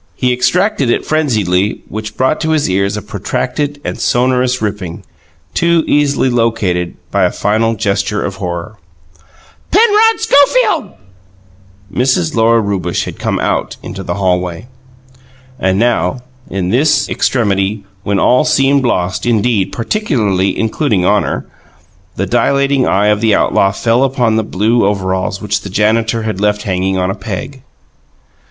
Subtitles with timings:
[0.15, 5.03] He extracted it frenziedly, which brought to his ears a protracted and sonorous ripping,
[5.53, 8.79] too easily located by a final gesture of horror.
[9.69, 10.89] "Penrod Schofield!"
[11.93, 12.33] Mrs.
[12.35, 14.65] Lora Rewbush had come out into the hallway.
[15.59, 21.45] And now, in this extremity, when all seemed lost indeed, particularly including honour,
[22.15, 26.41] the dilating eye of the outlaw fell upon the blue overalls which the janitor had
[26.41, 27.61] left hanging upon a peg.